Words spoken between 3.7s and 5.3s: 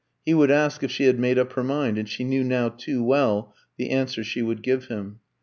the answer she would give him.